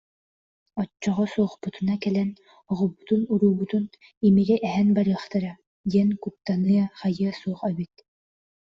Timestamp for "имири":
4.27-4.55